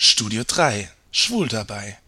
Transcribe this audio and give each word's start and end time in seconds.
Studio 0.00 0.44
3 0.46 0.88
Schwul 1.10 1.48
dabei. 1.48 1.98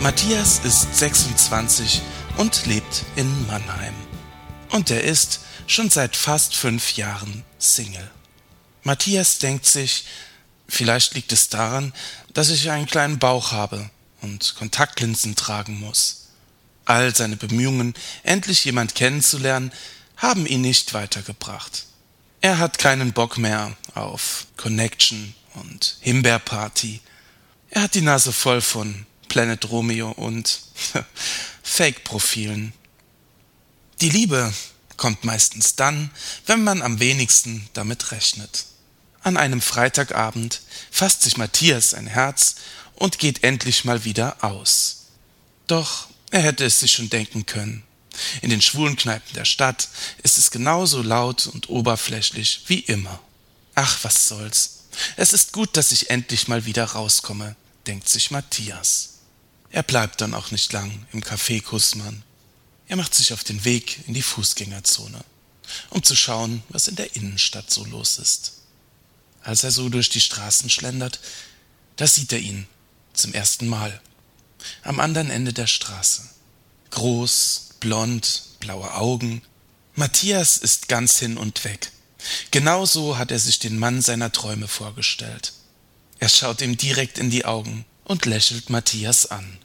Matthias 0.00 0.58
ist 0.58 0.94
26 0.94 2.02
und 2.36 2.66
lebt 2.66 3.06
in 3.16 3.46
Mannheim. 3.46 3.94
Und 4.72 4.90
er 4.90 5.02
ist 5.02 5.40
schon 5.66 5.88
seit 5.88 6.14
fast 6.14 6.54
fünf 6.54 6.98
Jahren 6.98 7.44
Single. 7.58 8.10
Matthias 8.82 9.38
denkt 9.38 9.64
sich, 9.64 10.04
vielleicht 10.68 11.14
liegt 11.14 11.32
es 11.32 11.48
daran, 11.48 11.94
dass 12.34 12.50
ich 12.50 12.70
einen 12.70 12.84
kleinen 12.84 13.18
Bauch 13.18 13.52
habe 13.52 13.88
und 14.20 14.54
Kontaktlinsen 14.56 15.34
tragen 15.34 15.80
muss. 15.80 16.27
All 16.88 17.14
seine 17.14 17.36
Bemühungen, 17.36 17.92
endlich 18.22 18.64
jemand 18.64 18.94
kennenzulernen, 18.94 19.72
haben 20.16 20.46
ihn 20.46 20.62
nicht 20.62 20.94
weitergebracht. 20.94 21.84
Er 22.40 22.56
hat 22.56 22.78
keinen 22.78 23.12
Bock 23.12 23.36
mehr 23.36 23.76
auf 23.94 24.46
Connection 24.56 25.34
und 25.52 25.98
Himbeerparty. 26.00 27.02
Er 27.68 27.82
hat 27.82 27.94
die 27.94 28.00
Nase 28.00 28.32
voll 28.32 28.62
von 28.62 29.04
Planet 29.28 29.68
Romeo 29.68 30.12
und 30.12 30.60
Fake-Profilen. 31.62 32.72
Die 34.00 34.08
Liebe 34.08 34.50
kommt 34.96 35.24
meistens 35.24 35.76
dann, 35.76 36.10
wenn 36.46 36.64
man 36.64 36.80
am 36.80 37.00
wenigsten 37.00 37.68
damit 37.74 38.12
rechnet. 38.12 38.64
An 39.20 39.36
einem 39.36 39.60
Freitagabend 39.60 40.62
fasst 40.90 41.20
sich 41.20 41.36
Matthias 41.36 41.92
ein 41.92 42.06
Herz 42.06 42.54
und 42.94 43.18
geht 43.18 43.44
endlich 43.44 43.84
mal 43.84 44.06
wieder 44.06 44.42
aus. 44.42 45.08
Doch 45.66 46.07
er 46.30 46.40
hätte 46.42 46.64
es 46.64 46.80
sich 46.80 46.92
schon 46.92 47.10
denken 47.10 47.46
können. 47.46 47.84
In 48.42 48.50
den 48.50 48.62
schwulen 48.62 48.96
Kneipen 48.96 49.34
der 49.34 49.44
Stadt 49.44 49.88
ist 50.22 50.38
es 50.38 50.50
genauso 50.50 51.02
laut 51.02 51.46
und 51.46 51.68
oberflächlich 51.68 52.62
wie 52.66 52.80
immer. 52.80 53.20
Ach, 53.74 53.98
was 54.02 54.28
soll's. 54.28 54.84
Es 55.16 55.32
ist 55.32 55.52
gut, 55.52 55.76
dass 55.76 55.92
ich 55.92 56.10
endlich 56.10 56.48
mal 56.48 56.64
wieder 56.64 56.84
rauskomme, 56.84 57.54
denkt 57.86 58.08
sich 58.08 58.30
Matthias. 58.30 59.18
Er 59.70 59.82
bleibt 59.82 60.20
dann 60.20 60.34
auch 60.34 60.50
nicht 60.50 60.72
lang 60.72 61.06
im 61.12 61.22
Café 61.22 61.62
Kussmann. 61.62 62.22
Er 62.88 62.96
macht 62.96 63.14
sich 63.14 63.32
auf 63.32 63.44
den 63.44 63.64
Weg 63.64 64.00
in 64.06 64.14
die 64.14 64.22
Fußgängerzone, 64.22 65.20
um 65.90 66.02
zu 66.02 66.16
schauen, 66.16 66.62
was 66.70 66.88
in 66.88 66.96
der 66.96 67.14
Innenstadt 67.14 67.70
so 67.70 67.84
los 67.84 68.18
ist. 68.18 68.54
Als 69.42 69.62
er 69.62 69.70
so 69.70 69.88
durch 69.88 70.08
die 70.08 70.20
Straßen 70.20 70.70
schlendert, 70.70 71.20
da 71.96 72.06
sieht 72.06 72.32
er 72.32 72.38
ihn 72.38 72.66
zum 73.12 73.34
ersten 73.34 73.68
Mal. 73.68 74.00
Am 74.82 75.00
anderen 75.00 75.30
Ende 75.30 75.52
der 75.52 75.66
Straße. 75.66 76.22
Groß, 76.90 77.70
blond, 77.80 78.42
blaue 78.60 78.94
Augen. 78.94 79.42
Matthias 79.94 80.56
ist 80.56 80.88
ganz 80.88 81.18
hin 81.18 81.36
und 81.38 81.64
weg. 81.64 81.90
Genauso 82.50 83.18
hat 83.18 83.30
er 83.30 83.38
sich 83.38 83.58
den 83.58 83.78
Mann 83.78 84.02
seiner 84.02 84.32
Träume 84.32 84.68
vorgestellt. 84.68 85.52
Er 86.18 86.28
schaut 86.28 86.60
ihm 86.62 86.76
direkt 86.76 87.18
in 87.18 87.30
die 87.30 87.44
Augen 87.44 87.84
und 88.04 88.26
lächelt 88.26 88.70
Matthias 88.70 89.26
an. 89.26 89.58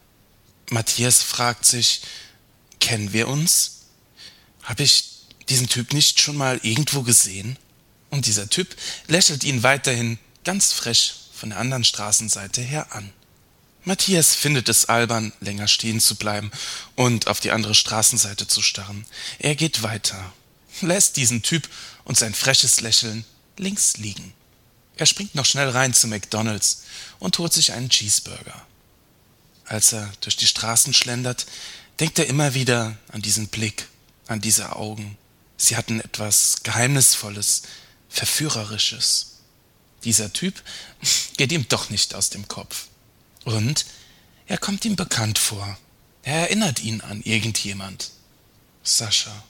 Matthias 0.69 1.21
fragt 1.21 1.65
sich, 1.65 2.01
kennen 2.79 3.13
wir 3.13 3.27
uns? 3.27 3.85
Habe 4.63 4.83
ich 4.83 5.05
diesen 5.49 5.67
Typ 5.67 5.93
nicht 5.93 6.19
schon 6.19 6.37
mal 6.37 6.59
irgendwo 6.63 7.01
gesehen? 7.01 7.57
Und 8.09 8.27
dieser 8.27 8.49
Typ 8.49 8.75
lächelt 9.07 9.43
ihn 9.43 9.63
weiterhin 9.63 10.19
ganz 10.43 10.71
frech 10.71 11.13
von 11.33 11.49
der 11.49 11.59
anderen 11.59 11.83
Straßenseite 11.83 12.61
her 12.61 12.93
an. 12.93 13.11
Matthias 13.85 14.33
findet 14.33 14.69
es 14.69 14.85
albern, 14.85 15.33
länger 15.41 15.67
stehen 15.67 15.99
zu 15.99 16.15
bleiben 16.15 16.51
und 16.95 17.27
auf 17.27 17.41
die 17.41 17.51
andere 17.51 17.75
Straßenseite 17.75 18.47
zu 18.47 18.61
starren. 18.61 19.05
Er 19.39 19.55
geht 19.55 19.83
weiter, 19.83 20.33
lässt 20.81 21.17
diesen 21.17 21.41
Typ 21.41 21.67
und 22.05 22.17
sein 22.17 22.33
freches 22.33 22.79
Lächeln 22.79 23.25
links 23.57 23.97
liegen. 23.97 24.33
Er 24.95 25.05
springt 25.05 25.35
noch 25.35 25.45
schnell 25.45 25.69
rein 25.69 25.93
zu 25.93 26.07
McDonalds 26.07 26.83
und 27.19 27.37
holt 27.39 27.51
sich 27.51 27.73
einen 27.73 27.89
Cheeseburger. 27.89 28.65
Als 29.65 29.91
er 29.91 30.11
durch 30.21 30.37
die 30.37 30.47
Straßen 30.47 30.93
schlendert, 30.93 31.45
denkt 31.99 32.19
er 32.19 32.27
immer 32.27 32.53
wieder 32.53 32.97
an 33.11 33.21
diesen 33.21 33.47
Blick, 33.47 33.87
an 34.27 34.39
diese 34.39 34.75
Augen. 34.75 35.17
Sie 35.57 35.75
hatten 35.75 35.99
etwas 35.99 36.63
Geheimnisvolles, 36.63 37.63
Verführerisches. 38.09 39.39
Dieser 40.03 40.31
Typ 40.31 40.61
geht 41.37 41.51
ihm 41.51 41.67
doch 41.67 41.89
nicht 41.89 42.15
aus 42.15 42.29
dem 42.29 42.47
Kopf. 42.47 42.87
Und 43.45 43.85
er 44.47 44.57
kommt 44.57 44.85
ihm 44.85 44.95
bekannt 44.95 45.37
vor. 45.37 45.77
Er 46.23 46.41
erinnert 46.41 46.81
ihn 46.81 47.01
an 47.01 47.21
irgendjemand. 47.21 48.11
Sascha. 48.83 49.43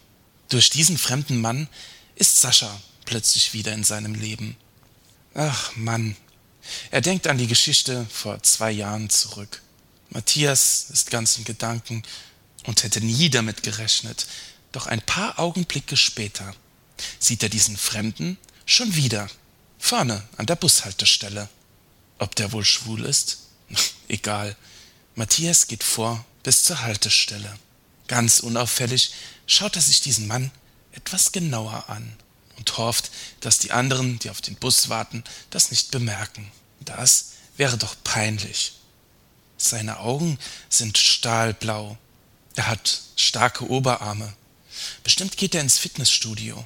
Durch 0.49 0.69
diesen 0.69 0.97
fremden 0.97 1.41
Mann 1.41 1.67
ist 2.15 2.39
Sascha 2.39 2.79
plötzlich 3.05 3.53
wieder 3.53 3.73
in 3.73 3.83
seinem 3.83 4.15
Leben. 4.15 4.55
Ach 5.33 5.75
Mann. 5.75 6.15
Er 6.91 7.01
denkt 7.01 7.27
an 7.27 7.37
die 7.37 7.47
Geschichte 7.47 8.05
vor 8.09 8.41
zwei 8.43 8.71
Jahren 8.71 9.09
zurück. 9.09 9.61
Matthias 10.09 10.87
ist 10.91 11.11
ganz 11.11 11.37
in 11.37 11.43
Gedanken 11.43 12.03
und 12.65 12.83
hätte 12.83 13.01
nie 13.01 13.29
damit 13.29 13.63
gerechnet. 13.63 14.27
Doch 14.71 14.87
ein 14.87 15.01
paar 15.01 15.39
Augenblicke 15.39 15.97
später 15.97 16.55
sieht 17.19 17.43
er 17.43 17.49
diesen 17.49 17.77
Fremden 17.77 18.37
schon 18.65 18.95
wieder 18.95 19.29
vorne 19.77 20.23
an 20.37 20.45
der 20.45 20.55
Bushaltestelle. 20.55 21.49
Ob 22.19 22.35
der 22.35 22.51
wohl 22.51 22.63
schwul 22.63 23.05
ist? 23.05 23.42
Egal. 24.07 24.55
Matthias 25.15 25.67
geht 25.67 25.83
vor 25.83 26.25
bis 26.43 26.63
zur 26.63 26.81
Haltestelle. 26.81 27.57
Ganz 28.07 28.39
unauffällig 28.39 29.13
schaut 29.47 29.75
er 29.75 29.81
sich 29.81 30.01
diesen 30.01 30.27
Mann 30.27 30.51
etwas 30.91 31.31
genauer 31.31 31.89
an 31.89 32.15
und 32.57 32.77
hofft, 32.77 33.11
dass 33.39 33.59
die 33.59 33.71
anderen, 33.71 34.19
die 34.19 34.29
auf 34.29 34.41
den 34.41 34.55
Bus 34.55 34.89
warten, 34.89 35.23
das 35.49 35.71
nicht 35.71 35.91
bemerken. 35.91 36.51
Das 36.79 37.31
wäre 37.57 37.77
doch 37.77 37.95
peinlich. 38.03 38.73
Seine 39.57 39.99
Augen 39.99 40.37
sind 40.69 40.97
stahlblau. 40.97 41.97
Er 42.55 42.67
hat 42.67 43.01
starke 43.15 43.69
Oberarme. 43.69 44.33
Bestimmt 45.03 45.37
geht 45.37 45.55
er 45.55 45.61
ins 45.61 45.79
Fitnessstudio. 45.79 46.63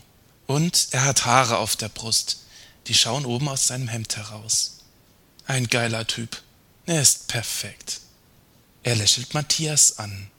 Und 0.47 0.87
er 0.91 1.03
hat 1.03 1.25
Haare 1.25 1.57
auf 1.57 1.75
der 1.75 1.89
Brust. 1.89 2.39
Die 2.87 2.95
schauen 2.95 3.25
oben 3.25 3.49
aus 3.49 3.67
seinem 3.67 3.87
Hemd 3.87 4.15
heraus. 4.15 4.77
Ein 5.45 5.67
geiler 5.67 6.07
Typ. 6.07 6.41
Er 6.87 7.01
ist 7.01 7.27
perfekt. 7.27 7.99
Er 8.81 8.95
lächelt 8.95 9.33
Matthias 9.33 9.99
an. 9.99 10.31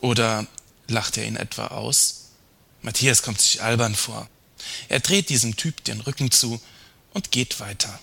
Oder 0.00 0.48
lacht 0.88 1.16
er 1.16 1.26
ihn 1.26 1.36
etwa 1.36 1.68
aus? 1.68 2.30
Matthias 2.82 3.22
kommt 3.22 3.40
sich 3.40 3.62
albern 3.62 3.94
vor. 3.94 4.28
Er 4.88 4.98
dreht 4.98 5.28
diesem 5.28 5.56
Typ 5.56 5.84
den 5.84 6.00
Rücken 6.00 6.32
zu 6.32 6.60
und 7.12 7.30
geht 7.30 7.60
weiter. 7.60 8.00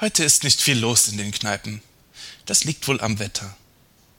Heute 0.00 0.22
ist 0.22 0.44
nicht 0.44 0.60
viel 0.60 0.78
los 0.78 1.08
in 1.08 1.18
den 1.18 1.32
Kneipen. 1.32 1.82
Das 2.46 2.62
liegt 2.62 2.86
wohl 2.86 3.00
am 3.00 3.18
Wetter. 3.18 3.56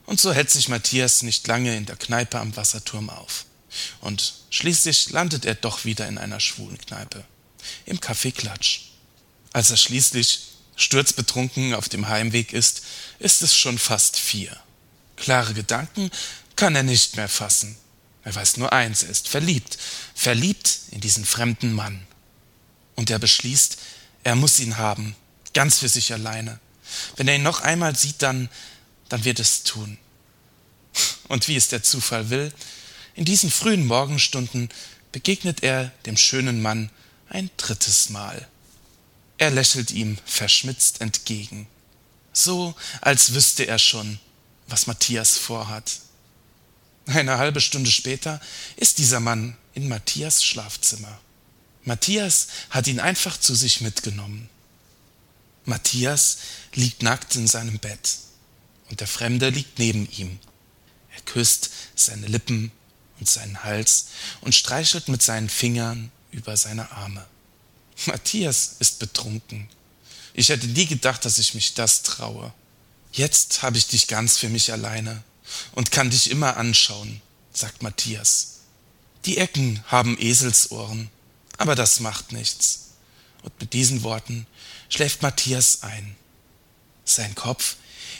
Und 0.06 0.19
so 0.19 0.33
hält 0.33 0.50
sich 0.50 0.67
Matthias 0.67 1.22
nicht 1.22 1.47
lange 1.47 1.77
in 1.77 1.85
der 1.85 1.95
Kneipe 1.95 2.39
am 2.41 2.57
Wasserturm 2.57 3.09
auf. 3.09 3.45
Und 4.01 4.33
schließlich 4.50 5.12
landet 5.12 5.45
er 5.45 5.56
doch 5.56 5.85
wieder 5.85 6.09
in 6.09 6.17
einer 6.17 6.41
schwulen 6.41 6.77
Kneipe. 6.77 7.23
Im 7.85 8.00
Café 8.01 8.33
Klatsch. 8.33 8.81
Als 9.53 9.72
er 9.72 9.77
schließlich 9.77 10.55
sturzbetrunken 10.75 11.74
auf 11.74 11.90
dem 11.90 12.08
Heimweg 12.08 12.53
ist, 12.53 12.84
ist 13.19 13.41
es 13.41 13.56
schon 13.56 13.78
fast 13.78 14.18
vier. 14.18 14.56
Klare 15.16 15.53
Gedanken 15.53 16.12
kann 16.56 16.75
er 16.75 16.84
nicht 16.84 17.16
mehr 17.16 17.30
fassen. 17.30 17.78
Er 18.24 18.34
weiß 18.34 18.58
nur 18.58 18.74
eins, 18.74 19.03
er 19.03 19.09
ist 19.09 19.28
verliebt, 19.28 19.78
verliebt 20.16 20.80
in 20.91 21.00
diesen 21.00 21.25
fremden 21.25 21.74
Mann. 21.74 22.06
Und 22.96 23.09
er 23.09 23.19
beschließt, 23.19 23.78
er 24.24 24.36
muss 24.36 24.59
ihn 24.59 24.78
haben, 24.78 25.16
ganz 25.53 25.80
für 25.80 25.90
sich 25.90 26.12
alleine. 26.12 26.59
Wenn 27.16 27.28
er 27.28 27.36
ihn 27.36 27.44
noch 27.44 27.62
einmal 27.62 27.96
sieht, 27.96 28.22
dann, 28.22 28.50
dann 29.09 29.25
wird 29.25 29.40
es 29.40 29.63
tun. 29.63 29.97
Und 31.28 31.47
wie 31.47 31.56
es 31.56 31.68
der 31.68 31.84
Zufall 31.84 32.30
will, 32.30 32.53
in 33.13 33.25
diesen 33.25 33.52
frühen 33.52 33.86
Morgenstunden 33.86 34.69
begegnet 35.12 35.63
er 35.63 35.92
dem 36.06 36.18
schönen 36.18 36.62
Mann 36.62 36.89
ein 37.30 37.50
drittes 37.57 38.10
Mal. 38.10 38.48
Er 39.38 39.52
lächelt 39.52 39.92
ihm 39.92 40.18
verschmitzt 40.26 41.02
entgegen, 41.02 41.68
so 42.32 42.76
als 43.02 43.34
wüsste 43.34 43.66
er 43.68 43.80
schon, 43.80 44.20
was 44.68 44.88
Matthias 44.88 45.38
vorhat. 45.38 46.00
Eine 47.06 47.38
halbe 47.38 47.62
Stunde 47.62 47.92
später 47.92 48.42
ist 48.78 48.98
dieser 48.98 49.20
Mann 49.20 49.58
in 49.74 49.88
Matthias 49.88 50.44
Schlafzimmer. 50.44 51.20
Matthias 51.84 52.48
hat 52.72 52.88
ihn 52.88 53.00
einfach 53.00 53.40
zu 53.40 53.54
sich 53.54 53.82
mitgenommen. 53.82 54.50
Matthias 55.66 56.38
liegt 56.74 57.04
nackt 57.04 57.36
in 57.36 57.48
seinem 57.48 57.80
Bett 57.80 58.18
und 58.90 59.02
der 59.02 59.08
Fremde 59.08 59.50
liegt 59.50 59.80
neben 59.80 60.10
ihm. 60.12 60.40
Er 61.14 61.22
küsst 61.22 61.70
seine 61.96 62.28
Lippen 62.28 62.72
und 63.20 63.30
seinen 63.30 63.64
Hals 63.64 64.08
und 64.42 64.56
streichelt 64.56 65.08
mit 65.08 65.22
seinen 65.22 65.50
Fingern 65.50 66.12
über 66.32 66.58
seine 66.58 66.92
Arme. 66.92 67.26
Matthias 68.06 68.75
ist 68.80 69.00
betrunken. 69.00 69.69
Ich 70.33 70.50
hätte 70.50 70.68
nie 70.68 70.86
gedacht, 70.86 71.24
dass 71.25 71.38
ich 71.38 71.53
mich 71.53 71.74
das 71.74 72.03
traue. 72.03 72.53
Jetzt 73.12 73.62
habe 73.62 73.77
ich 73.77 73.88
dich 73.88 74.07
ganz 74.07 74.38
für 74.38 74.50
mich 74.50 74.71
alleine 74.71 75.24
und 75.74 75.92
kann 75.92 76.09
dich 76.09 76.30
immer 76.30 76.57
anschauen, 76.57 77.21
sagt 77.53 77.81
Matthias. 77.81 78.59
Die 79.25 79.38
Ecken 79.38 79.83
haben 79.88 80.18
Eselsohren, 80.19 81.09
aber 81.57 81.75
das 81.75 82.01
macht 82.01 82.31
nichts. 82.31 82.89
Und 83.44 83.59
mit 83.59 83.74
diesen 83.74 84.03
Worten 84.03 84.45
schläft 84.89 85.21
Matthias 85.21 85.83
ein. 85.83 86.15
Sein 87.06 87.33
Kopf 87.36 87.77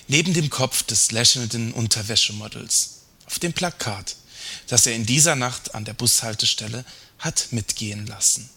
neben 0.08 0.34
dem 0.34 0.50
Kopf 0.50 0.84
des 0.84 1.12
lächelnden 1.12 1.74
Unterwäschemodels 1.74 3.02
auf 3.26 3.40
dem 3.40 3.54
Plakat, 3.54 4.16
das 4.68 4.86
er 4.86 4.96
in 4.96 5.06
dieser 5.06 5.36
Nacht 5.36 5.76
an 5.76 5.86
der 5.86 5.94
Bushaltestelle 5.94 6.86
hat 7.20 7.48
mitgehen 7.52 8.06
lassen. 8.06 8.50